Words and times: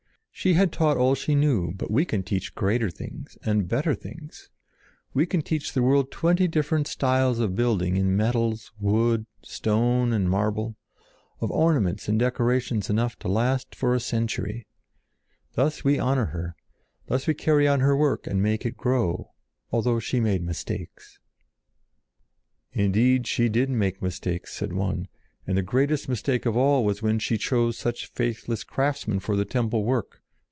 She 0.33 0.55
had 0.55 0.71
taught 0.71 0.97
all 0.97 1.13
she 1.13 1.35
knew, 1.35 1.71
but 1.75 1.91
we 1.91 2.03
can 2.03 2.23
teach 2.23 2.55
greater 2.55 2.89
things, 2.89 3.37
and 3.45 3.67
better 3.67 3.93
things; 3.93 4.49
we 5.13 5.27
can 5.27 5.43
teach 5.43 5.71
the 5.73 5.83
world 5.83 6.09
twenty 6.09 6.47
different 6.47 6.87
styles 6.87 7.37
of 7.37 7.55
building 7.55 7.95
in 7.95 8.17
metals, 8.17 8.71
wood, 8.79 9.27
stone, 9.43 10.11
and 10.11 10.27
marble; 10.27 10.77
of 11.41 11.51
ornaments 11.51 12.07
and 12.07 12.17
decorations 12.17 12.89
enough 12.89 13.19
to 13.19 13.27
last 13.27 13.75
for 13.75 13.93
a 13.93 13.99
century. 13.99 14.65
Thus 15.53 15.83
we 15.83 15.99
honor 15.99 16.27
her; 16.27 16.55
thus 17.05 17.27
we 17.27 17.35
carry 17.35 17.67
on 17.67 17.81
her 17.81 17.95
work 17.95 18.25
and 18.25 18.41
make 18.41 18.65
it 18.65 18.75
grow—although 18.77 19.99
she 19.99 20.19
made 20.19 20.41
mistakes." 20.43 21.19
"Indeed 22.73 23.27
she 23.27 23.47
did 23.47 23.69
make 23.69 24.01
mistakes," 24.01 24.55
said 24.55 24.73
one, 24.73 25.07
"and 25.45 25.55
the 25.55 25.61
greatest 25.61 26.09
mistake 26.09 26.47
of 26.47 26.57
all 26.57 26.83
was 26.83 27.03
when 27.03 27.19
she 27.19 27.37
chose 27.37 27.77
such 27.77 28.07
faithless 28.09 28.63
craftsmen 28.63 29.19
for 29.19 29.35
the 29.35 29.45
temple 29.45 29.83
work. 29.83 30.17